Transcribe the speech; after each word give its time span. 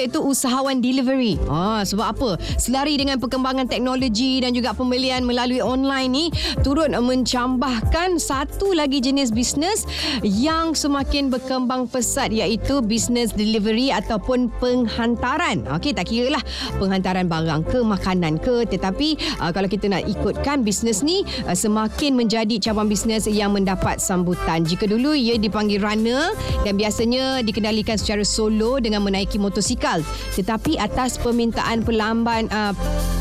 Iaitu 0.00 0.24
usahawan 0.24 0.80
delivery. 0.80 1.36
Ah, 1.46 1.84
sebab 1.84 2.06
apa? 2.16 2.30
Selari 2.56 2.96
dengan 2.96 3.20
perkembangan 3.20 3.68
teknologi 3.68 4.40
dan 4.40 4.56
juga 4.56 4.72
pembelian 4.72 5.22
melalui 5.28 5.60
online 5.60 6.08
ni 6.08 6.26
turut 6.64 6.88
mencambahkan 6.88 8.16
satu 8.16 8.72
lagi 8.72 9.02
jenis 9.02 9.30
bisnes 9.34 9.84
yang 10.24 10.72
semakin 10.72 11.28
berkembang 11.28 11.84
pesat 11.90 12.30
iaitu 12.30 12.80
bisnes 12.80 13.34
delivery 13.34 13.90
ataupun 13.90 14.48
penghantaran. 14.62 15.66
Okey, 15.76 15.92
tak 15.92 16.08
kira 16.08 16.38
lah 16.38 16.42
penghantaran 16.78 17.26
barang 17.26 17.66
ke 17.66 17.78
makanan 17.82 18.38
ke 18.38 18.62
tetapi 18.70 19.18
uh, 19.42 19.50
kalau 19.50 19.66
kita 19.66 19.90
nak 19.90 20.06
ikutkan 20.06 20.62
bisnes 20.62 21.02
ni 21.02 21.26
uh, 21.44 21.56
semakin 21.56 22.14
menjadi 22.14 22.56
cabang 22.62 22.86
bisnes 22.86 23.26
yang 23.26 23.50
mendapat 23.50 23.98
sambutan. 23.98 24.62
Jika 24.62 24.86
dulu 24.86 25.12
ia 25.18 25.34
dipanggil 25.34 25.82
runner 25.82 26.30
dan 26.62 26.78
biasanya 26.78 27.42
dikendalikan 27.42 27.98
secara 27.98 28.22
solo 28.22 28.78
dengan 28.78 29.02
menaiki 29.02 29.42
motosikal 29.42 29.89
basikal 29.90 29.98
tetapi 30.38 30.78
atas 30.78 31.18
permintaan 31.18 31.82
pelamban 31.82 32.46
uh, 32.54 32.72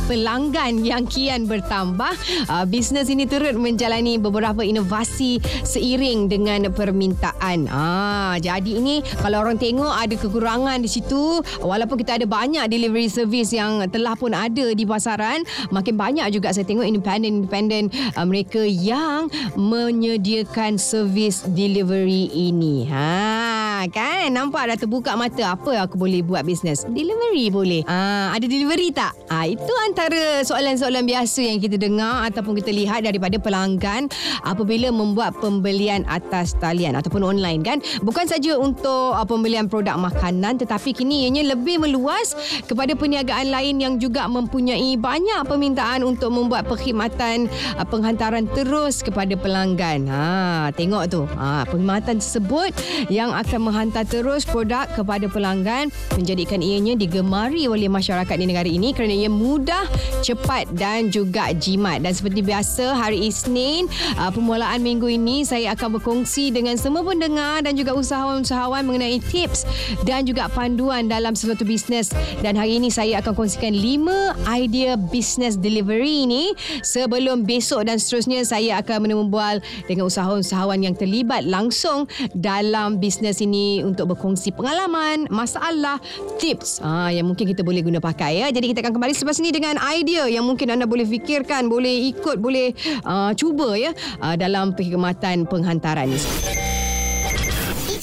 pelanggan 0.09 0.81
yang 0.81 1.05
kian 1.05 1.45
bertambah 1.45 2.09
uh, 2.49 2.65
bisnes 2.65 3.13
ini 3.13 3.29
turut 3.29 3.53
menjalani 3.53 4.17
beberapa 4.17 4.65
inovasi 4.65 5.37
seiring 5.61 6.25
dengan 6.25 6.65
permintaan. 6.73 7.69
Ah 7.69 8.33
jadi 8.41 8.81
ini 8.81 9.05
kalau 9.21 9.45
orang 9.45 9.61
tengok 9.61 9.93
ada 9.93 10.15
kekurangan 10.17 10.81
di 10.81 10.89
situ 10.89 11.45
walaupun 11.61 12.01
kita 12.01 12.17
ada 12.17 12.25
banyak 12.25 12.65
delivery 12.71 13.05
service 13.05 13.53
yang 13.53 13.85
telah 13.93 14.17
pun 14.17 14.33
ada 14.33 14.73
di 14.73 14.85
pasaran 14.85 15.45
makin 15.69 15.93
banyak 15.93 16.25
juga 16.33 16.49
saya 16.55 16.65
tengok 16.65 16.89
independent-independent 16.89 17.93
uh, 18.17 18.25
mereka 18.25 18.65
yang 18.65 19.29
menyediakan 19.59 20.81
servis 20.81 21.45
delivery 21.53 22.33
ini. 22.33 22.89
Ha 22.89 23.48
kan 23.87 24.27
nampak 24.33 24.67
dah 24.67 24.77
terbuka 24.77 25.15
mata 25.15 25.55
apa 25.55 25.71
aku 25.79 25.95
boleh 25.95 26.19
buat 26.19 26.43
bisnes? 26.43 26.83
Delivery 26.83 27.47
boleh. 27.47 27.81
Ah, 27.87 28.35
ada 28.35 28.43
delivery 28.43 28.91
tak? 28.91 29.15
Ah, 29.31 29.47
itu 29.47 29.71
antara 29.87 30.43
soalan-soalan 30.43 31.07
biasa 31.07 31.45
yang 31.45 31.63
kita 31.63 31.79
dengar 31.79 32.27
ataupun 32.27 32.59
kita 32.59 32.73
lihat 32.73 33.07
daripada 33.07 33.39
pelanggan 33.39 34.11
apabila 34.43 34.89
membuat 34.89 35.37
pembelian 35.39 36.03
atas 36.09 36.57
talian 36.57 36.97
ataupun 36.97 37.23
online 37.23 37.61
kan. 37.61 37.77
Bukan 38.01 38.25
saja 38.25 38.57
untuk 38.57 39.15
uh, 39.15 39.23
pembelian 39.23 39.69
produk 39.69 39.95
makanan 39.95 40.59
tetapi 40.59 40.91
kini 40.91 41.29
ianya 41.29 41.53
lebih 41.53 41.77
meluas 41.79 42.33
kepada 42.65 42.97
perniagaan 42.97 43.53
lain 43.53 43.77
yang 43.77 43.93
juga 44.01 44.25
mempunyai 44.25 44.97
banyak 44.97 45.45
permintaan 45.45 46.01
untuk 46.01 46.33
membuat 46.33 46.65
perkhidmatan 46.65 47.45
uh, 47.77 47.85
penghantaran 47.85 48.49
terus 48.57 49.05
kepada 49.05 49.37
pelanggan. 49.37 50.09
Ha, 50.09 50.73
tengok 50.73 51.03
tu. 51.05 51.21
Ha, 51.37 51.69
perkhidmatan 51.69 52.17
tersebut 52.17 52.73
yang 53.13 53.29
akan 53.29 53.68
menghantar 53.69 54.01
terus 54.09 54.49
produk 54.49 54.89
kepada 54.97 55.29
pelanggan 55.29 55.93
menjadi 56.17 56.39
menjadikan 56.39 56.63
ianya 56.63 56.95
digemari 56.95 57.67
oleh 57.67 57.91
masyarakat 57.91 58.31
di 58.39 58.47
negara 58.47 58.63
ini 58.63 58.95
kerana 58.95 59.11
ia 59.11 59.27
mudah, 59.27 59.83
cepat 60.23 60.71
dan 60.71 61.11
juga 61.11 61.51
jimat. 61.51 61.99
Dan 61.99 62.15
seperti 62.15 62.39
biasa, 62.39 62.95
hari 62.95 63.27
Isnin, 63.27 63.91
uh, 64.15 64.31
permulaan 64.31 64.79
minggu 64.79 65.11
ini, 65.11 65.43
saya 65.43 65.75
akan 65.75 65.99
berkongsi 65.99 66.55
dengan 66.55 66.79
semua 66.79 67.03
pendengar 67.03 67.59
dan 67.67 67.75
juga 67.75 67.91
usahawan-usahawan 67.91 68.87
mengenai 68.87 69.19
tips 69.19 69.67
dan 70.07 70.23
juga 70.23 70.47
panduan 70.47 71.11
dalam 71.11 71.35
sesuatu 71.35 71.67
bisnes. 71.67 72.15
Dan 72.39 72.55
hari 72.55 72.79
ini 72.79 72.87
saya 72.87 73.19
akan 73.19 73.35
kongsikan 73.35 73.75
5 73.75 74.39
idea 74.55 74.95
business 74.95 75.59
delivery 75.59 76.23
ini. 76.23 76.55
Sebelum 76.87 77.43
besok 77.43 77.83
dan 77.83 77.99
seterusnya, 77.99 78.47
saya 78.47 78.79
akan 78.79 79.11
menembual 79.11 79.59
dengan 79.91 80.07
usahawan-usahawan 80.07 80.87
yang 80.87 80.95
terlibat 80.95 81.43
langsung 81.43 82.07
dalam 82.31 82.95
bisnes 82.95 83.43
ini 83.43 83.58
untuk 83.85 84.15
berkongsi 84.15 84.53
pengalaman, 84.55 85.27
masalah, 85.31 85.97
tips 86.37 86.79
ah, 86.81 87.11
yang 87.11 87.27
mungkin 87.27 87.45
kita 87.47 87.61
boleh 87.61 87.83
guna 87.83 87.99
pakai 88.01 88.43
ya. 88.43 88.47
Jadi 88.49 88.71
kita 88.71 88.85
akan 88.85 88.93
kembali 88.95 89.13
selepas 89.13 89.37
ini 89.41 89.51
dengan 89.53 89.75
idea 89.93 90.25
yang 90.27 90.45
mungkin 90.45 90.71
anda 90.71 90.85
boleh 90.87 91.05
fikirkan, 91.05 91.67
boleh 91.67 92.11
ikut, 92.15 92.37
boleh 92.39 92.73
uh, 93.03 93.31
cuba 93.35 93.75
ya 93.75 93.91
uh, 94.21 94.35
dalam 94.35 94.71
perkhidmatan 94.73 95.45
penghantaran 95.47 96.09
ini. 96.09 96.29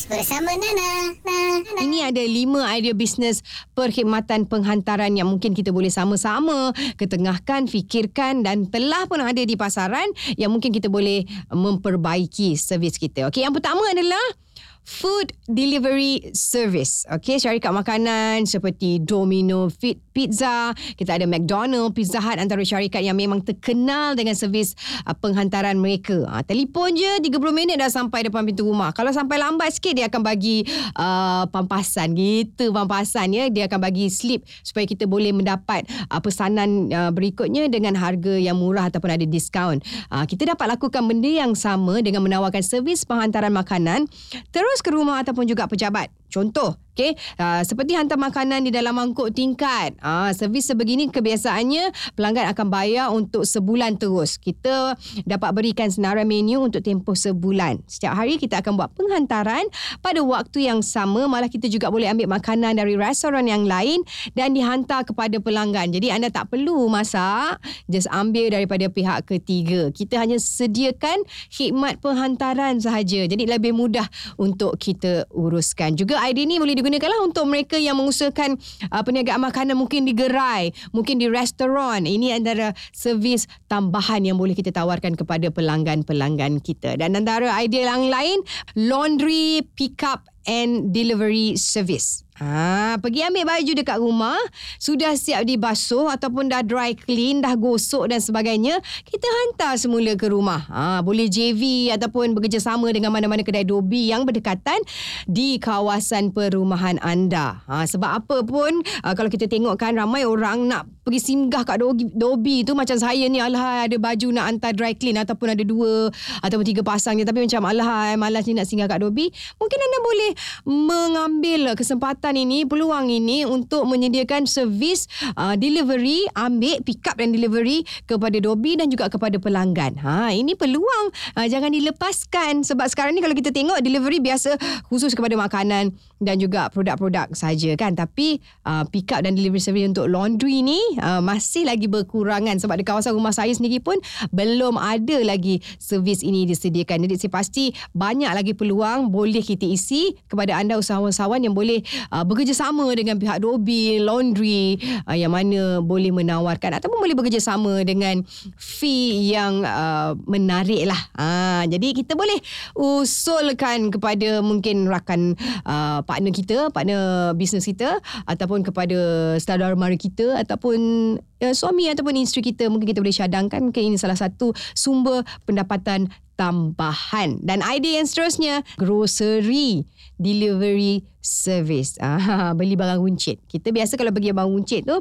Bersama 0.07 0.55
Nana. 0.55 1.19
Nana. 1.27 1.83
Ini 1.83 2.15
ada 2.15 2.23
lima 2.23 2.63
idea 2.79 2.95
bisnes 2.95 3.43
perkhidmatan 3.75 4.47
penghantaran 4.47 5.11
yang 5.19 5.27
mungkin 5.27 5.51
kita 5.51 5.75
boleh 5.75 5.91
sama-sama 5.91 6.71
ketengahkan, 6.95 7.67
fikirkan 7.67 8.47
dan 8.47 8.71
telah 8.71 9.11
pun 9.11 9.19
ada 9.19 9.43
di 9.43 9.59
pasaran 9.59 10.07
yang 10.39 10.55
mungkin 10.55 10.71
kita 10.71 10.87
boleh 10.87 11.27
memperbaiki 11.51 12.55
servis 12.55 13.03
kita. 13.03 13.27
Okey, 13.27 13.43
yang 13.43 13.51
pertama 13.51 13.83
adalah 13.91 14.46
food 14.87 15.35
delivery 15.51 16.31
service. 16.31 17.03
Okay, 17.11 17.43
syarikat 17.43 17.75
makanan 17.75 18.47
seperti 18.47 19.03
Domino 19.03 19.67
Fit 19.67 19.99
Pizza, 20.15 20.73
kita 20.95 21.19
ada 21.19 21.27
McDonald, 21.27 21.93
Pizza 21.93 22.23
Hut 22.23 22.39
antara 22.39 22.63
syarikat 22.63 23.03
yang 23.03 23.19
memang 23.19 23.43
terkenal 23.43 24.15
dengan 24.15 24.33
servis 24.33 24.79
uh, 25.05 25.13
penghantaran 25.13 25.77
mereka. 25.77 26.25
Uh, 26.25 26.41
telefon 26.47 26.95
je 26.95 27.29
30 27.29 27.37
minit 27.53 27.77
dah 27.77 27.91
sampai 27.91 28.31
depan 28.31 28.47
pintu 28.47 28.65
rumah. 28.65 28.95
Kalau 28.95 29.11
sampai 29.11 29.43
lambat 29.43 29.75
sikit 29.75 29.93
dia 29.99 30.07
akan 30.07 30.23
bagi 30.23 30.65
uh, 30.97 31.45
pampasan 31.51 32.15
gitu, 32.15 32.71
pampasan 32.71 33.35
ya. 33.35 33.51
Dia 33.51 33.67
akan 33.67 33.83
bagi 33.83 34.07
slip 34.09 34.47
supaya 34.63 34.87
kita 34.87 35.05
boleh 35.05 35.35
mendapat 35.35 35.85
uh, 36.09 36.23
pesanan 36.23 36.89
uh, 36.95 37.11
berikutnya 37.11 37.67
dengan 37.67 37.99
harga 37.99 38.39
yang 38.39 38.57
murah 38.57 38.89
ataupun 38.89 39.19
ada 39.19 39.27
diskaun. 39.27 39.83
Uh, 40.09 40.25
kita 40.25 40.55
dapat 40.55 40.79
lakukan 40.79 41.03
benda 41.05 41.29
yang 41.29 41.53
sama 41.59 41.99
dengan 42.01 42.23
menawarkan 42.23 42.63
servis 42.63 43.03
penghantaran 43.03 43.51
makanan 43.51 44.07
terus 44.55 44.76
terus 44.77 44.85
ke 44.85 44.93
rumah 44.93 45.25
ataupun 45.25 45.49
juga 45.49 45.65
pejabat. 45.65 46.13
Contoh, 46.29 46.77
Okay, 46.97 47.13
uh, 47.37 47.61
seperti 47.61 47.93
hantar 47.93 48.17
makanan 48.17 48.65
di 48.65 48.73
dalam 48.73 48.97
mangkuk 48.97 49.29
tingkat. 49.29 49.93
Uh, 50.01 50.33
servis 50.33 50.65
sebegini 50.65 51.13
kebiasaannya 51.13 51.93
pelanggan 52.17 52.49
akan 52.57 52.73
bayar 52.73 53.13
untuk 53.13 53.45
sebulan 53.45 54.01
terus. 54.01 54.41
Kita 54.41 54.97
dapat 55.29 55.51
berikan 55.53 55.93
senarai 55.93 56.25
menu 56.25 56.65
untuk 56.65 56.81
tempoh 56.81 57.13
sebulan. 57.13 57.85
Setiap 57.85 58.17
hari 58.17 58.41
kita 58.41 58.65
akan 58.65 58.81
buat 58.81 58.97
penghantaran 58.97 59.69
pada 60.01 60.25
waktu 60.25 60.73
yang 60.73 60.81
sama. 60.81 61.29
Malah 61.29 61.53
kita 61.53 61.69
juga 61.69 61.93
boleh 61.93 62.09
ambil 62.09 62.33
makanan 62.33 62.81
dari 62.81 62.97
restoran 62.97 63.45
yang 63.45 63.69
lain 63.69 64.01
dan 64.33 64.57
dihantar 64.57 65.05
kepada 65.05 65.37
pelanggan. 65.37 65.93
Jadi 65.93 66.09
anda 66.09 66.33
tak 66.33 66.49
perlu 66.49 66.89
masak, 66.89 67.61
just 67.93 68.09
ambil 68.09 68.49
daripada 68.49 68.89
pihak 68.89 69.29
ketiga. 69.29 69.93
Kita 69.93 70.17
hanya 70.17 70.41
sediakan 70.41 71.29
khidmat 71.53 72.01
penghantaran 72.01 72.81
sahaja. 72.81 73.29
Jadi 73.29 73.45
lebih 73.45 73.77
mudah 73.77 74.09
untuk 74.41 74.81
kita 74.81 75.29
uruskan. 75.29 75.93
Juga 75.93 76.16
idea 76.21 76.45
ni 76.45 76.59
boleh 76.59 76.75
digunakanlah 76.75 77.23
untuk 77.25 77.47
mereka 77.47 77.79
yang 77.79 77.97
mengusahakan 77.97 78.59
uh, 78.91 79.03
perniagaan 79.07 79.41
makanan 79.41 79.79
mungkin 79.79 80.05
di 80.05 80.13
gerai, 80.13 80.75
mungkin 80.91 81.23
di 81.23 81.31
restoran. 81.31 82.05
Ini 82.05 82.37
antara 82.43 82.75
servis 82.91 83.47
tambahan 83.71 84.27
yang 84.27 84.37
boleh 84.37 84.59
kita 84.59 84.75
tawarkan 84.75 85.15
kepada 85.15 85.49
pelanggan-pelanggan 85.55 86.61
kita. 86.61 86.99
Dan 86.99 87.15
antara 87.15 87.55
idea 87.63 87.95
yang 87.95 88.11
lain, 88.11 88.39
laundry 88.75 89.63
pick 89.79 90.03
up 90.03 90.27
and 90.51 90.91
delivery 90.91 91.55
service. 91.55 92.26
Ha, 92.37 93.01
pergi 93.01 93.25
ambil 93.25 93.49
baju 93.49 93.73
dekat 93.73 93.97
rumah, 93.97 94.37
sudah 94.77 95.17
siap 95.17 95.49
dibasuh 95.49 96.13
ataupun 96.13 96.53
dah 96.53 96.61
dry 96.61 96.93
clean, 96.93 97.41
dah 97.41 97.57
gosok 97.57 98.13
dan 98.13 98.21
sebagainya, 98.21 98.77
kita 99.09 99.25
hantar 99.25 99.81
semula 99.81 100.13
ke 100.21 100.29
rumah. 100.29 100.69
Ha, 100.69 101.01
boleh 101.01 101.33
JV 101.33 101.89
ataupun 101.97 102.37
bekerjasama 102.37 102.93
dengan 102.93 103.09
mana-mana 103.09 103.41
kedai 103.41 103.65
dobi 103.65 104.13
yang 104.13 104.29
berdekatan 104.29 104.77
di 105.25 105.57
kawasan 105.57 106.29
perumahan 106.29 107.01
anda. 107.01 107.65
Ha, 107.65 107.89
sebab 107.89 108.21
apa 108.21 108.45
pun, 108.45 108.85
ha, 109.01 109.17
kalau 109.17 109.33
kita 109.33 109.49
tengok 109.49 109.81
kan 109.81 109.97
ramai 109.97 110.29
orang 110.29 110.69
nak 110.69 110.85
pergi 111.09 111.33
singgah 111.33 111.65
kat 111.65 111.81
dobi, 111.81 112.05
dobi 112.13 112.69
tu 112.69 112.77
macam 112.77 113.01
saya 113.01 113.25
ni, 113.33 113.41
alah 113.41 113.89
ada 113.89 113.97
baju 113.97 114.29
nak 114.37 114.45
hantar 114.53 114.77
dry 114.77 114.93
clean 114.93 115.17
ataupun 115.17 115.57
ada 115.57 115.65
dua 115.65 116.13
ataupun 116.45 116.67
tiga 116.69 116.85
pasangnya 116.85 117.25
tapi 117.25 117.49
macam 117.49 117.65
alah 117.65 118.13
malas 118.21 118.45
ni 118.45 118.53
nak 118.53 118.69
singgah 118.69 118.93
kat 118.93 119.01
dobi. 119.01 119.33
Mungkin 119.57 119.79
anda 119.81 119.99
boleh 120.05 120.31
mengambil 120.69 121.73
kesempatan 121.79 122.26
kesempatan 122.27 122.43
ini, 122.43 122.67
peluang 122.67 123.07
ini 123.07 123.47
untuk 123.47 123.87
menyediakan 123.87 124.51
servis 124.51 125.07
uh, 125.39 125.55
delivery, 125.55 126.27
ambil 126.35 126.83
pick 126.83 127.07
up 127.07 127.15
dan 127.23 127.31
delivery 127.31 127.87
kepada 128.11 128.35
Dobi 128.43 128.75
dan 128.75 128.91
juga 128.91 129.07
kepada 129.07 129.39
pelanggan. 129.39 129.95
Ha, 130.03 130.35
ini 130.35 130.59
peluang 130.59 131.15
uh, 131.39 131.47
jangan 131.47 131.71
dilepaskan 131.71 132.67
sebab 132.67 132.91
sekarang 132.91 133.15
ni 133.15 133.23
kalau 133.23 133.39
kita 133.39 133.55
tengok 133.55 133.79
delivery 133.79 134.19
biasa 134.19 134.59
khusus 134.91 135.15
kepada 135.15 135.39
makanan 135.39 135.95
dan 136.23 136.41
juga 136.41 136.73
produk-produk 136.73 137.33
saja 137.37 137.77
kan. 137.77 137.93
Tapi 137.93 138.41
uh, 138.65 138.85
pick 138.89 139.13
up 139.13 139.25
dan 139.25 139.37
delivery 139.37 139.61
service 139.61 139.87
untuk 139.89 140.09
laundry 140.09 140.65
ni 140.65 140.81
uh, 141.01 141.21
masih 141.21 141.69
lagi 141.69 141.87
berkurangan. 141.91 142.57
Sebab 142.57 142.81
di 142.81 142.85
kawasan 142.85 143.13
rumah 143.13 143.33
saya 143.33 143.53
sendiri 143.53 143.83
pun 143.83 144.01
belum 144.33 144.81
ada 144.81 145.21
lagi 145.25 145.61
servis 145.77 146.25
ini 146.25 146.49
disediakan. 146.49 147.05
Jadi 147.05 147.15
saya 147.21 147.33
pasti 147.33 147.65
banyak 147.93 148.31
lagi 148.33 148.53
peluang 148.57 149.13
boleh 149.13 149.45
kita 149.45 149.69
isi 149.69 150.17
kepada 150.31 150.57
anda 150.57 150.81
usahawan-usahawan 150.81 151.45
yang 151.45 151.53
boleh 151.53 151.85
uh, 152.13 152.25
bekerjasama 152.25 152.89
dengan 152.97 153.21
pihak 153.21 153.45
Dobi 153.45 154.01
laundry 154.01 154.81
uh, 155.05 155.17
yang 155.17 155.35
mana 155.35 155.85
boleh 155.85 156.15
menawarkan 156.15 156.81
ataupun 156.81 156.99
boleh 157.03 157.17
bekerjasama 157.17 157.85
dengan 157.85 158.25
fee 158.57 159.37
yang 159.37 159.61
uh, 159.67 160.17
menarik 160.25 160.89
lah. 160.89 161.01
Uh, 161.13 161.63
jadi 161.69 161.93
kita 161.93 162.17
boleh 162.17 162.39
usulkan 162.73 163.93
kepada 163.93 164.41
mungkin 164.41 164.89
rakan 164.89 165.37
uh, 165.67 166.06
partner 166.07 166.31
kita, 166.31 166.71
partner 166.71 167.35
bisnes 167.35 167.67
kita 167.67 167.99
ataupun 168.25 168.63
kepada 168.63 168.97
saudara 169.43 169.75
mara 169.75 169.99
kita 169.99 170.39
ataupun 170.39 170.79
uh, 171.19 171.55
suami 171.55 171.91
ataupun 171.91 172.17
isteri 172.23 172.55
kita 172.55 172.71
mungkin 172.71 172.87
kita 172.87 173.03
boleh 173.03 173.13
cadangkan 173.13 173.75
ke 173.75 173.83
ini 173.83 173.99
salah 173.99 174.17
satu 174.17 174.55
sumber 174.73 175.27
pendapatan 175.45 176.09
tambahan. 176.39 177.41
Dan 177.43 177.65
idea 177.67 177.99
yang 177.99 178.07
seterusnya 178.07 178.63
grocery 178.79 179.89
delivery 180.21 181.05
service. 181.27 181.99
Ah, 182.07 182.55
beli 182.55 182.79
barang 182.79 183.03
runcit. 183.03 183.43
Kita 183.51 183.75
biasa 183.75 183.99
kalau 183.99 184.15
pergi 184.15 184.31
barang 184.31 184.51
runcit 184.51 184.87
tu, 184.87 184.97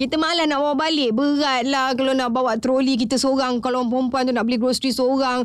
kita 0.00 0.16
malas 0.16 0.48
nak 0.48 0.64
bawa 0.64 0.74
balik. 0.76 1.12
Berat 1.12 1.64
lah 1.68 1.92
kalau 1.92 2.12
nak 2.16 2.32
bawa 2.32 2.56
troli 2.56 2.96
kita 2.96 3.20
seorang. 3.20 3.60
Kalau 3.60 3.84
perempuan 3.84 4.24
tu 4.24 4.32
nak 4.32 4.48
beli 4.48 4.56
grocery 4.56 4.92
seorang. 4.92 5.44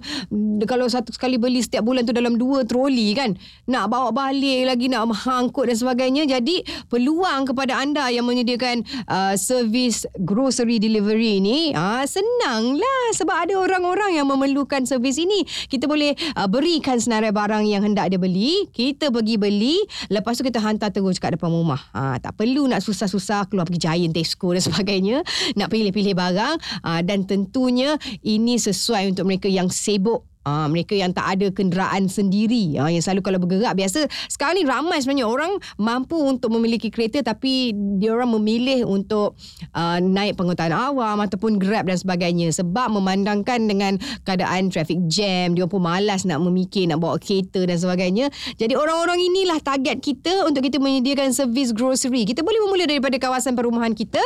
Kalau 0.63 0.87
satu 0.87 1.11
sekali 1.11 1.35
beli 1.35 1.59
setiap 1.59 1.83
bulan 1.83 2.07
tu 2.07 2.15
dalam 2.15 2.39
dua 2.39 2.63
troli 2.63 3.11
kan. 3.15 3.35
Nak 3.67 3.91
bawa 3.91 4.15
balik 4.15 4.67
lagi, 4.67 4.87
nak 4.87 5.11
hangkut 5.11 5.67
dan 5.71 5.77
sebagainya. 5.79 6.23
Jadi 6.27 6.63
peluang 6.87 7.51
kepada 7.51 7.79
anda 7.79 8.07
yang 8.07 8.27
menyediakan 8.27 8.83
uh, 9.11 9.35
servis 9.35 10.07
grocery 10.23 10.79
delivery 10.79 11.43
ni, 11.43 11.75
uh, 11.75 12.03
senang 12.07 12.79
lah. 12.79 13.03
Sebab 13.15 13.47
ada 13.47 13.59
orang-orang 13.59 14.19
yang 14.19 14.27
memerlukan 14.27 14.87
servis 14.87 15.19
ini. 15.19 15.43
Kita 15.67 15.87
boleh 15.87 16.15
uh, 16.39 16.47
berikan 16.47 16.95
senarai 16.99 17.35
barang 17.35 17.67
yang 17.67 17.83
hendak 17.83 18.11
dia 18.11 18.19
beli. 18.19 18.71
Kita 18.71 19.02
pergi 19.09 19.35
beli 19.41 19.75
Lepas 20.13 20.39
tu 20.39 20.43
kita 20.45 20.59
hantar 20.61 20.91
terus 20.91 21.19
kat 21.19 21.35
depan 21.35 21.49
rumah. 21.49 21.79
Ha, 21.95 22.19
tak 22.19 22.37
perlu 22.37 22.67
nak 22.67 22.83
susah-susah 22.83 23.47
keluar 23.49 23.67
pergi 23.67 23.81
Giant, 23.87 24.13
Tesco 24.13 24.51
dan 24.51 24.63
sebagainya. 24.67 25.25
Nak 25.55 25.67
pilih-pilih 25.71 26.15
barang. 26.15 26.55
Ha, 26.83 27.01
dan 27.05 27.25
tentunya 27.25 27.95
ini 28.21 28.59
sesuai 28.59 29.15
untuk 29.15 29.25
mereka 29.29 29.47
yang 29.47 29.71
sibuk 29.71 30.27
Ah, 30.43 30.67
mereka 30.67 30.91
yang 30.91 31.15
tak 31.15 31.39
ada 31.39 31.47
kenderaan 31.55 32.11
sendiri. 32.11 32.75
Ah, 32.75 32.91
yang 32.91 32.99
selalu 32.99 33.23
kalau 33.23 33.39
bergerak 33.39 33.79
biasa 33.79 34.11
sekarang 34.27 34.59
ni 34.59 34.63
ramai 34.67 34.99
sebenarnya. 34.99 35.31
Orang 35.31 35.55
mampu 35.79 36.19
untuk 36.19 36.51
memiliki 36.51 36.91
kereta 36.91 37.23
tapi 37.23 37.71
dia 37.95 38.11
orang 38.11 38.35
memilih 38.35 38.83
untuk 38.83 39.39
uh, 39.71 39.99
naik 40.03 40.35
pengangkutan 40.35 40.75
awam 40.75 41.23
ataupun 41.23 41.55
grab 41.55 41.87
dan 41.87 41.95
sebagainya. 41.95 42.51
Sebab 42.51 42.91
memandangkan 42.91 43.71
dengan 43.71 43.95
keadaan 44.27 44.67
traffic 44.67 44.99
jam 45.07 45.55
dia 45.55 45.63
pun 45.63 45.79
malas 45.79 46.27
nak 46.27 46.43
memikir 46.43 46.91
nak 46.91 46.99
bawa 46.99 47.15
kereta 47.23 47.63
dan 47.63 47.79
sebagainya. 47.79 48.27
Jadi 48.59 48.75
orang-orang 48.75 49.23
inilah 49.23 49.63
target 49.63 50.03
kita 50.03 50.43
untuk 50.43 50.67
kita 50.67 50.83
menyediakan 50.83 51.31
servis 51.31 51.71
grocery. 51.71 52.27
Kita 52.27 52.43
boleh 52.43 52.59
bermula 52.67 52.83
daripada 52.83 53.15
kawasan 53.15 53.55
perumahan 53.55 53.95
kita. 53.95 54.19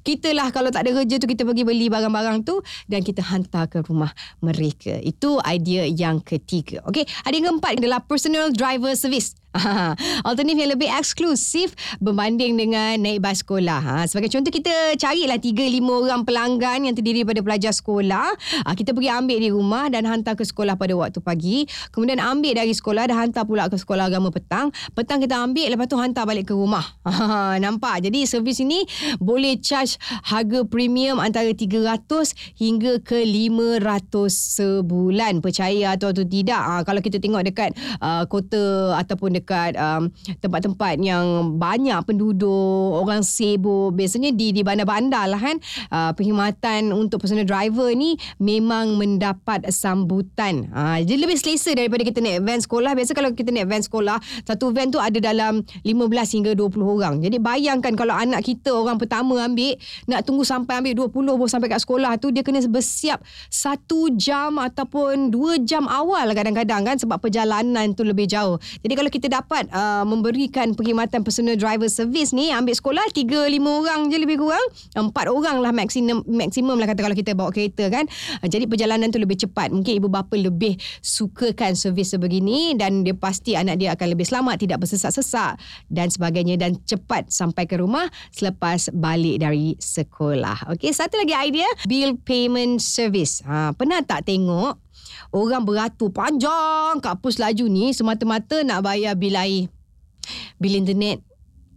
Kita 0.00 0.32
lah 0.32 0.48
kalau 0.48 0.72
tak 0.72 0.88
ada 0.88 1.04
kerja 1.04 1.20
tu 1.20 1.28
kita 1.28 1.44
pergi 1.44 1.68
beli 1.68 1.92
barang-barang 1.92 2.48
tu 2.48 2.64
dan 2.88 3.04
kita 3.04 3.20
hantar 3.20 3.68
ke 3.68 3.84
rumah 3.84 4.16
mereka. 4.40 4.96
Itu 5.04 5.36
idea 5.44 5.57
yang 5.66 6.22
ketiga. 6.22 6.84
Okey, 6.86 7.08
ada 7.26 7.34
yang 7.34 7.56
keempat 7.56 7.82
adalah 7.82 8.04
personal 8.04 8.54
driver 8.54 8.94
service. 8.94 9.34
Alternatif 10.28 10.60
yang 10.60 10.72
lebih 10.76 10.88
eksklusif 10.92 11.72
berbanding 12.04 12.60
dengan 12.60 13.00
naik 13.00 13.24
bas 13.24 13.40
sekolah. 13.40 13.80
Ha, 13.80 13.94
sebagai 14.04 14.28
contoh 14.28 14.52
kita 14.52 14.98
carilah 15.00 15.40
3-5 15.40 15.80
orang 15.88 16.22
pelanggan 16.28 16.78
yang 16.84 16.94
terdiri 16.94 17.24
daripada 17.24 17.40
pelajar 17.40 17.72
sekolah. 17.72 18.28
Ha, 18.36 18.76
kita 18.76 18.92
pergi 18.92 19.08
ambil 19.08 19.38
di 19.40 19.48
rumah 19.48 19.88
dan 19.88 20.04
hantar 20.04 20.36
ke 20.36 20.44
sekolah 20.44 20.76
pada 20.76 20.92
waktu 20.92 21.24
pagi. 21.24 21.64
Kemudian 21.88 22.20
ambil 22.20 22.60
dari 22.60 22.76
sekolah 22.76 23.08
dan 23.08 23.16
hantar 23.16 23.48
pula 23.48 23.72
ke 23.72 23.80
sekolah 23.80 24.12
agama 24.12 24.28
petang. 24.28 24.68
Petang 24.92 25.16
kita 25.24 25.40
ambil 25.40 25.72
lepas 25.72 25.88
tu 25.88 25.96
hantar 25.96 26.28
balik 26.28 26.52
ke 26.52 26.54
rumah. 26.54 26.84
Ha, 27.28 27.58
nampak? 27.60 28.08
Jadi 28.08 28.24
servis 28.24 28.62
ini 28.62 28.86
boleh 29.18 29.58
charge 29.60 30.00
harga 30.30 30.64
premium 30.64 31.18
antara 31.18 31.50
300 31.50 31.98
hingga 32.56 33.02
ke 33.02 33.20
500 33.20 33.84
sebulan. 34.32 35.42
Percaya 35.42 35.98
atau, 35.98 36.14
atau 36.14 36.24
tidak. 36.24 36.62
Ha, 36.62 36.86
kalau 36.86 37.02
kita 37.02 37.18
tengok 37.18 37.42
dekat 37.42 37.74
uh, 38.00 38.24
kota 38.30 38.96
ataupun 38.96 39.37
dekat 39.38 39.78
um, 39.78 40.10
tempat-tempat 40.42 40.98
yang 40.98 41.56
banyak 41.56 41.98
penduduk, 42.04 42.98
orang 42.98 43.22
sibuk, 43.22 43.94
biasanya 43.94 44.34
di 44.34 44.50
di 44.50 44.66
bandar-bandar 44.66 45.30
lah 45.30 45.40
kan, 45.40 45.56
uh, 45.94 46.10
perkhidmatan 46.12 46.90
untuk 46.90 47.22
personal 47.22 47.46
driver 47.46 47.88
ni 47.94 48.18
memang 48.42 48.98
mendapat 48.98 49.70
sambutan. 49.70 50.68
Uh, 50.74 50.98
jadi 51.02 51.24
lebih 51.24 51.38
selesa 51.38 51.72
daripada 51.72 52.02
kita 52.02 52.18
naik 52.18 52.42
van 52.42 52.60
sekolah. 52.60 52.92
Biasa 52.98 53.14
kalau 53.14 53.30
kita 53.32 53.54
naik 53.54 53.68
van 53.70 53.82
sekolah, 53.82 54.16
satu 54.44 54.74
van 54.74 54.90
tu 54.90 54.98
ada 54.98 55.16
dalam 55.22 55.62
15 55.86 56.34
hingga 56.34 56.52
20 56.58 56.82
orang. 56.82 57.14
Jadi 57.22 57.36
bayangkan 57.38 57.94
kalau 57.94 58.14
anak 58.16 58.42
kita 58.42 58.74
orang 58.74 58.98
pertama 58.98 59.38
ambil, 59.38 59.78
nak 60.10 60.26
tunggu 60.26 60.42
sampai 60.42 60.82
ambil 60.82 61.08
20 61.08 61.38
baru 61.38 61.46
sampai 61.46 61.68
kat 61.70 61.80
sekolah 61.84 62.18
tu, 62.18 62.34
dia 62.34 62.42
kena 62.42 62.60
bersiap 62.66 63.22
satu 63.48 64.10
jam 64.16 64.58
ataupun 64.58 65.30
dua 65.30 65.60
jam 65.62 65.86
awal 65.86 66.30
kadang-kadang 66.34 66.82
kan 66.84 66.96
sebab 66.98 67.20
perjalanan 67.22 67.92
tu 67.94 68.02
lebih 68.02 68.26
jauh. 68.26 68.58
Jadi 68.82 68.94
kalau 68.96 69.10
kita 69.12 69.26
dapat 69.28 69.68
uh, 69.70 70.04
memberikan 70.08 70.72
perkhidmatan 70.72 71.22
personal 71.22 71.54
driver 71.54 71.86
service 71.86 72.34
ni 72.34 72.50
ambil 72.50 72.74
sekolah 72.74 73.04
3 73.12 73.24
5 73.24 73.60
orang 73.62 74.00
je 74.08 74.16
lebih 74.18 74.40
kurang. 74.40 74.64
4 74.96 75.12
orang 75.28 75.60
lah 75.62 75.72
maksimum 75.72 76.24
maksimum 76.26 76.76
lah 76.80 76.88
kata 76.88 77.00
kalau 77.04 77.16
kita 77.16 77.36
bawa 77.36 77.52
kereta 77.52 77.86
kan. 77.92 78.08
Uh, 78.40 78.48
jadi 78.48 78.64
perjalanan 78.64 79.12
tu 79.12 79.20
lebih 79.20 79.36
cepat. 79.36 79.70
Mungkin 79.70 80.00
ibu 80.00 80.08
bapa 80.08 80.34
lebih 80.34 80.80
sukakan 81.04 81.76
servis 81.76 82.12
sebegini 82.12 82.74
dan 82.74 83.06
dia 83.06 83.14
pasti 83.14 83.54
anak 83.54 83.78
dia 83.78 83.94
akan 83.94 84.06
lebih 84.16 84.26
selamat 84.26 84.56
tidak 84.64 84.82
bersesak-sesak 84.82 85.60
dan 85.92 86.08
sebagainya 86.08 86.56
dan 86.56 86.80
cepat 86.82 87.28
sampai 87.28 87.68
ke 87.68 87.78
rumah 87.78 88.08
selepas 88.32 88.90
balik 88.96 89.44
dari 89.44 89.76
sekolah. 89.78 90.72
Okey 90.74 90.90
satu 90.90 91.20
lagi 91.20 91.36
idea 91.36 91.68
bill 91.84 92.16
payment 92.24 92.80
service. 92.80 93.44
Ha, 93.44 93.76
pernah 93.76 94.00
tak 94.02 94.26
tengok 94.26 94.87
orang 95.34 95.62
beratur 95.64 96.10
panjang 96.10 96.98
kat 97.02 97.14
pos 97.20 97.36
laju 97.38 97.64
ni 97.68 97.92
semata-mata 97.92 98.60
nak 98.64 98.84
bayar 98.84 99.14
bil 99.14 99.36
air, 99.36 99.66
bil 100.58 100.74
internet, 100.74 101.22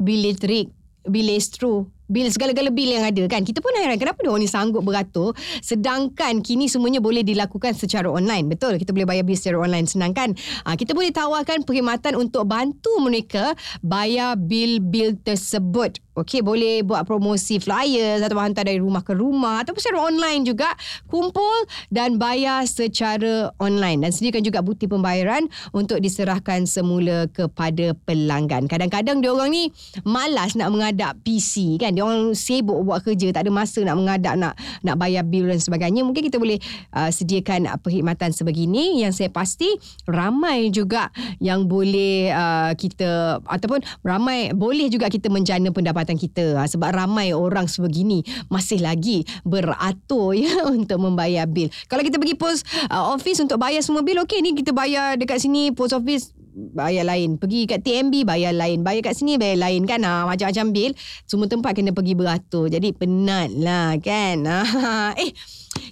bil 0.02 0.22
elektrik, 0.26 0.74
bil 1.06 1.28
listro, 1.30 1.90
bil 2.12 2.28
segala-gala 2.28 2.68
bil 2.70 2.92
yang 2.92 3.08
ada 3.08 3.24
kan. 3.32 3.48
Kita 3.48 3.64
pun 3.64 3.72
heran 3.80 3.96
kenapa 3.96 4.20
dia 4.20 4.30
orang 4.30 4.44
ni 4.44 4.52
sanggup 4.52 4.84
beratur 4.84 5.32
sedangkan 5.64 6.44
kini 6.44 6.68
semuanya 6.68 7.00
boleh 7.00 7.24
dilakukan 7.24 7.72
secara 7.72 8.12
online. 8.12 8.52
Betul, 8.52 8.76
kita 8.76 8.92
boleh 8.92 9.08
bayar 9.08 9.24
bil 9.24 9.40
secara 9.40 9.64
online 9.64 9.88
senang 9.88 10.12
kan. 10.12 10.36
Ha, 10.68 10.76
kita 10.76 10.92
boleh 10.92 11.16
tawarkan 11.16 11.64
perkhidmatan 11.64 12.20
untuk 12.20 12.44
bantu 12.52 12.92
mereka 13.00 13.56
bayar 13.80 14.36
bil-bil 14.36 15.16
tersebut. 15.24 16.04
Okey, 16.22 16.46
boleh 16.46 16.86
buat 16.86 17.02
promosi 17.04 17.58
flyers 17.58 18.22
atau 18.22 18.38
hantar 18.38 18.70
dari 18.70 18.78
rumah 18.78 19.02
ke 19.02 19.18
rumah 19.18 19.66
ataupun 19.66 19.82
secara 19.82 20.06
online 20.06 20.46
juga 20.46 20.70
kumpul 21.10 21.66
dan 21.90 22.22
bayar 22.22 22.62
secara 22.70 23.50
online 23.58 24.06
dan 24.06 24.14
sediakan 24.14 24.46
juga 24.46 24.62
bukti 24.62 24.86
pembayaran 24.86 25.50
untuk 25.74 25.98
diserahkan 25.98 26.70
semula 26.70 27.26
kepada 27.34 27.98
pelanggan. 28.06 28.70
Kadang-kadang 28.70 29.26
dia 29.26 29.34
orang 29.34 29.50
ni 29.50 29.74
malas 30.06 30.54
nak 30.54 30.70
mengadap 30.70 31.18
PC 31.26 31.82
kan. 31.82 31.98
Dia 31.98 32.06
orang 32.06 32.38
sibuk 32.38 32.78
buat 32.86 33.02
kerja, 33.02 33.34
tak 33.34 33.50
ada 33.50 33.52
masa 33.52 33.82
nak 33.82 33.98
mengadap 33.98 34.38
nak 34.38 34.54
nak 34.86 34.96
bayar 35.02 35.26
bil 35.26 35.50
dan 35.50 35.58
sebagainya. 35.58 36.06
Mungkin 36.06 36.30
kita 36.30 36.38
boleh 36.38 36.62
uh, 36.94 37.10
sediakan 37.10 37.66
perkhidmatan 37.82 38.30
sebegini 38.30 39.02
yang 39.02 39.10
saya 39.10 39.34
pasti 39.34 39.74
ramai 40.06 40.70
juga 40.70 41.10
yang 41.42 41.66
boleh 41.66 42.30
uh, 42.30 42.72
kita 42.78 43.42
ataupun 43.42 43.82
ramai 44.06 44.54
boleh 44.54 44.86
juga 44.86 45.10
kita 45.10 45.34
menjana 45.34 45.74
pendapatan 45.74 46.11
pendapatan 46.12 46.18
kita 46.20 46.46
ha, 46.60 46.68
sebab 46.68 46.90
ramai 46.92 47.32
orang 47.32 47.68
sebegini 47.68 48.24
masih 48.52 48.84
lagi 48.84 49.24
beratur 49.48 50.36
ya 50.44 50.68
untuk 50.68 51.00
membayar 51.00 51.48
bil. 51.48 51.72
Kalau 51.88 52.04
kita 52.04 52.20
pergi 52.20 52.36
post 52.36 52.68
uh, 52.92 53.16
office 53.16 53.40
untuk 53.40 53.60
bayar 53.60 53.80
semua 53.84 54.04
bil 54.04 54.20
okey 54.28 54.44
ni 54.44 54.52
kita 54.58 54.76
bayar 54.76 55.16
dekat 55.16 55.40
sini 55.40 55.72
post 55.72 55.96
office 55.96 56.36
bayar 56.52 57.08
lain. 57.08 57.40
Pergi 57.40 57.64
kat 57.64 57.80
TMB 57.88 58.28
bayar 58.28 58.52
lain. 58.52 58.84
Bayar 58.84 59.12
kat 59.12 59.16
sini 59.16 59.40
bayar 59.40 59.56
lain 59.64 59.88
kan. 59.88 60.04
Ha, 60.04 60.28
macam-macam 60.28 60.66
bil. 60.76 60.92
Semua 61.24 61.48
tempat 61.48 61.72
kena 61.72 61.96
pergi 61.96 62.12
beratur. 62.12 62.68
Jadi 62.68 62.92
penat 62.92 63.56
lah 63.56 63.96
kan. 64.04 64.44
Ha, 64.44 65.16
eh 65.24 65.32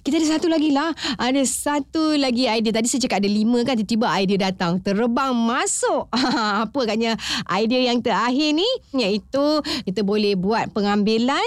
kita 0.04 0.20
ada 0.20 0.28
satu 0.36 0.46
lagi 0.48 0.70
lah. 0.74 0.90
Ada 1.16 1.42
satu 1.46 2.18
lagi 2.18 2.50
idea. 2.50 2.72
Tadi 2.74 2.88
saya 2.88 3.00
cakap 3.06 3.22
ada 3.22 3.30
lima 3.30 3.62
kan. 3.62 3.78
Tiba-tiba 3.78 4.06
idea 4.18 4.50
datang. 4.50 4.82
Terbang 4.82 5.32
masuk. 5.32 6.10
Apa 6.66 6.80
katanya 6.82 7.14
idea 7.52 7.92
yang 7.92 8.02
terakhir 8.02 8.56
ni? 8.56 8.68
Iaitu 8.96 9.62
kita 9.86 10.02
boleh 10.02 10.34
buat 10.34 10.72
pengambilan 10.74 11.46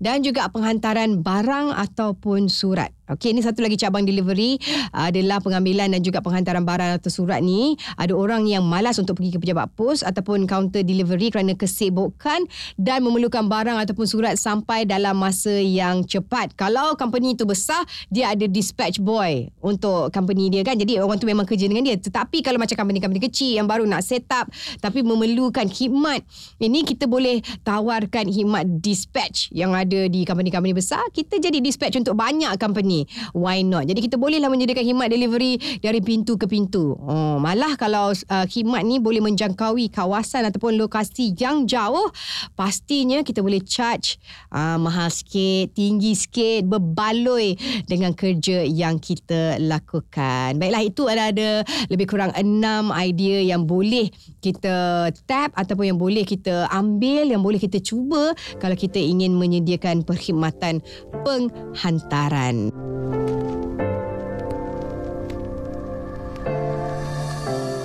dan 0.00 0.20
juga 0.24 0.48
penghantaran 0.48 1.20
barang 1.20 1.72
ataupun 1.72 2.48
surat. 2.48 2.95
Okey, 3.06 3.30
ini 3.30 3.38
satu 3.38 3.62
lagi 3.62 3.78
cabang 3.78 4.02
delivery 4.02 4.58
adalah 4.90 5.38
pengambilan 5.38 5.94
dan 5.94 6.02
juga 6.02 6.18
penghantaran 6.18 6.66
barang 6.66 6.98
atau 6.98 7.06
surat 7.06 7.38
ni. 7.38 7.78
Ada 7.94 8.10
orang 8.10 8.50
yang 8.50 8.66
malas 8.66 8.98
untuk 8.98 9.22
pergi 9.22 9.38
ke 9.38 9.46
pejabat 9.46 9.70
pos 9.78 10.02
ataupun 10.02 10.50
kaunter 10.50 10.82
delivery 10.82 11.30
kerana 11.30 11.54
kesibukan 11.54 12.42
dan 12.74 13.06
memerlukan 13.06 13.46
barang 13.46 13.78
ataupun 13.78 14.10
surat 14.10 14.34
sampai 14.34 14.90
dalam 14.90 15.14
masa 15.22 15.54
yang 15.54 16.02
cepat. 16.02 16.58
Kalau 16.58 16.98
company 16.98 17.38
itu 17.38 17.46
besar, 17.46 17.86
dia 18.10 18.34
ada 18.34 18.42
dispatch 18.50 18.98
boy 18.98 19.54
untuk 19.62 20.10
company 20.10 20.50
dia 20.50 20.66
kan. 20.66 20.74
Jadi 20.74 20.98
orang 20.98 21.22
tu 21.22 21.30
memang 21.30 21.46
kerja 21.46 21.70
dengan 21.70 21.86
dia. 21.86 21.94
Tetapi 21.94 22.42
kalau 22.42 22.58
macam 22.58 22.74
company-company 22.74 23.22
kecil 23.30 23.54
yang 23.54 23.70
baru 23.70 23.86
nak 23.86 24.02
set 24.02 24.26
up 24.34 24.50
tapi 24.82 25.06
memerlukan 25.06 25.70
khidmat, 25.70 26.26
ini 26.58 26.82
kita 26.82 27.06
boleh 27.06 27.38
tawarkan 27.62 28.34
khidmat 28.34 28.66
dispatch 28.82 29.54
yang 29.54 29.78
ada 29.78 30.10
di 30.10 30.26
company-company 30.26 30.74
besar. 30.74 31.06
Kita 31.14 31.38
jadi 31.38 31.62
dispatch 31.62 32.02
untuk 32.02 32.18
banyak 32.18 32.50
company 32.58 32.95
ni. 32.96 33.02
Why 33.36 33.60
not? 33.60 33.84
Jadi 33.84 34.08
kita 34.08 34.16
bolehlah 34.16 34.48
menyediakan 34.48 34.84
khidmat 34.88 35.08
delivery 35.12 35.60
dari 35.84 36.00
pintu 36.00 36.40
ke 36.40 36.48
pintu. 36.48 36.96
Oh, 36.96 37.36
malah 37.36 37.76
kalau 37.76 38.16
uh, 38.16 38.46
khidmat 38.48 38.80
ni 38.88 38.96
boleh 38.96 39.20
menjangkaui 39.20 39.92
kawasan 39.92 40.48
ataupun 40.48 40.80
lokasi 40.80 41.36
yang 41.36 41.68
jauh, 41.68 42.08
pastinya 42.56 43.20
kita 43.20 43.44
boleh 43.44 43.60
charge 43.60 44.16
uh, 44.48 44.80
mahal 44.80 45.12
sikit, 45.12 45.76
tinggi 45.76 46.16
sikit, 46.16 46.64
berbaloi 46.64 47.58
dengan 47.84 48.16
kerja 48.16 48.64
yang 48.64 48.96
kita 48.96 49.60
lakukan. 49.60 50.56
Baiklah, 50.56 50.82
itu 50.86 51.02
ada, 51.10 51.28
ada 51.28 51.50
lebih 51.92 52.08
kurang 52.08 52.32
enam 52.38 52.94
idea 52.94 53.42
yang 53.42 53.68
boleh 53.68 54.08
kita 54.40 55.10
tap 55.26 55.52
ataupun 55.58 55.92
yang 55.92 55.98
boleh 55.98 56.22
kita 56.22 56.70
ambil, 56.70 57.28
yang 57.28 57.42
boleh 57.42 57.58
kita 57.58 57.82
cuba 57.82 58.32
kalau 58.62 58.78
kita 58.78 58.96
ingin 59.02 59.34
menyediakan 59.34 60.06
perkhidmatan 60.06 60.80
penghantaran. 61.26 62.85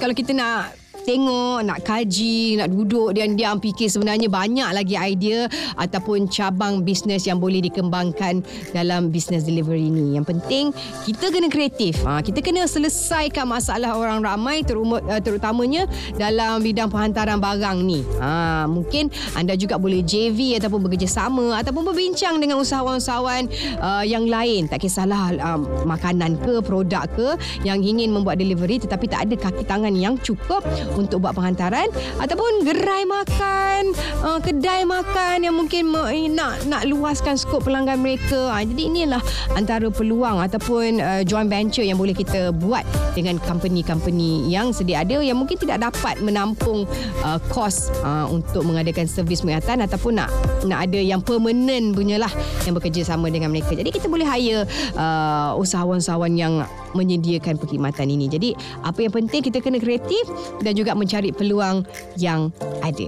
Kalau 0.01 0.17
kita 0.17 0.33
nak 0.33 0.80
tengok, 1.03 1.65
nak 1.65 1.81
kaji, 1.83 2.61
nak 2.61 2.69
duduk 2.69 3.13
dan 3.17 3.33
diam 3.35 3.57
fikir 3.57 3.89
sebenarnya 3.89 4.27
banyak 4.29 4.69
lagi 4.71 4.95
idea 4.95 5.49
ataupun 5.77 6.29
cabang 6.29 6.85
bisnes 6.85 7.25
yang 7.25 7.41
boleh 7.41 7.61
dikembangkan 7.63 8.45
dalam 8.71 9.09
bisnes 9.09 9.43
delivery 9.43 9.89
ni. 9.89 10.15
Yang 10.17 10.25
penting 10.37 10.65
kita 11.05 11.33
kena 11.33 11.47
kreatif. 11.49 12.01
Ha, 12.05 12.21
kita 12.21 12.39
kena 12.39 12.65
selesaikan 12.65 13.45
masalah 13.49 13.97
orang 13.97 14.21
ramai 14.21 14.61
eh, 14.63 15.21
terutamanya 15.21 15.85
dalam 16.15 16.61
bidang 16.61 16.89
penghantaran 16.89 17.37
barang 17.41 17.77
ni. 17.81 18.01
Ha, 18.21 18.65
mungkin 18.69 19.09
anda 19.33 19.57
juga 19.57 19.77
boleh 19.81 20.05
JV 20.05 20.57
ataupun 20.61 20.85
bekerjasama 20.87 21.59
ataupun 21.61 21.87
berbincang 21.87 22.37
dengan 22.37 22.61
usahawan-usahawan 22.61 23.49
uh, 23.81 24.03
yang 24.05 24.29
lain. 24.29 24.69
Tak 24.69 24.83
kisahlah 24.83 25.33
um, 25.41 25.65
makanan 25.85 26.37
ke, 26.41 26.61
produk 26.61 27.05
ke 27.11 27.35
yang 27.65 27.81
ingin 27.81 28.13
membuat 28.13 28.37
delivery 28.37 28.77
tetapi 28.77 29.05
tak 29.09 29.29
ada 29.29 29.35
kaki 29.35 29.63
tangan 29.65 29.93
yang 29.97 30.15
cukup 30.21 30.61
untuk 30.95 31.23
buat 31.23 31.33
penghantaran 31.35 31.87
ataupun 32.19 32.65
gerai 32.67 33.03
makan, 33.07 33.93
uh, 34.23 34.39
kedai 34.39 34.83
makan 34.87 35.45
yang 35.45 35.55
mungkin 35.55 35.91
uh, 35.93 36.11
nak 36.31 36.65
nak 36.67 36.81
luaskan 36.87 37.35
skop 37.37 37.65
pelanggan 37.65 37.99
mereka. 38.01 38.51
Uh, 38.51 38.63
jadi 38.63 38.81
inilah 38.87 39.21
antara 39.55 39.87
peluang 39.91 40.39
ataupun 40.41 40.99
uh, 40.99 41.21
joint 41.25 41.47
venture 41.47 41.85
yang 41.85 41.99
boleh 41.99 42.15
kita 42.15 42.51
buat 42.55 42.83
dengan 43.17 43.37
company-company 43.43 44.47
yang 44.47 44.71
sedia 44.71 45.03
ada 45.03 45.19
yang 45.19 45.35
mungkin 45.35 45.59
tidak 45.59 45.81
dapat 45.91 46.19
menampung 46.23 46.87
uh, 47.25 47.39
kos 47.51 47.91
uh, 48.03 48.27
untuk 48.29 48.63
mengadakan 48.63 49.05
servis 49.05 49.43
penghantaran 49.43 49.83
ataupun 49.83 50.17
nak 50.17 50.29
nak 50.63 50.87
ada 50.87 50.99
yang 50.99 51.19
permanent 51.19 51.93
punya 51.95 52.21
lah 52.21 52.31
yang 52.63 52.77
bekerja 52.77 53.03
sama 53.03 53.27
dengan 53.27 53.51
mereka. 53.51 53.73
Jadi 53.75 53.89
kita 53.91 54.07
boleh 54.07 54.25
hire 54.25 54.63
uh, 54.95 55.57
usahawan-usahawan 55.57 56.33
yang 56.37 56.63
menyediakan 56.93 57.57
perkhidmatan 57.57 58.07
ini. 58.09 58.25
Jadi 58.31 58.49
apa 58.83 58.99
yang 59.01 59.13
penting 59.13 59.41
kita 59.43 59.59
kena 59.63 59.79
kreatif 59.81 60.27
dan 60.61 60.73
juga 60.77 60.95
mencari 60.95 61.33
peluang 61.33 61.83
yang 62.17 62.49
ada. 62.81 63.07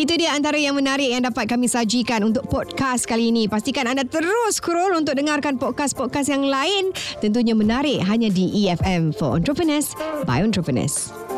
Itu 0.00 0.16
dia 0.16 0.32
antara 0.32 0.56
yang 0.56 0.80
menarik 0.80 1.12
yang 1.12 1.20
dapat 1.28 1.44
kami 1.44 1.68
sajikan 1.68 2.24
untuk 2.24 2.48
podcast 2.48 3.04
kali 3.04 3.28
ini. 3.28 3.52
Pastikan 3.52 3.84
anda 3.84 4.00
terus 4.00 4.56
scroll 4.56 4.96
untuk 4.96 5.12
dengarkan 5.12 5.60
podcast-podcast 5.60 6.32
yang 6.32 6.48
lain. 6.48 6.96
Tentunya 7.20 7.52
menarik 7.52 8.00
hanya 8.08 8.32
di 8.32 8.48
EFM 8.64 9.12
for 9.12 9.36
Entrepreneurs 9.36 9.92
by 10.24 10.40
Entrepreneurs. 10.40 11.29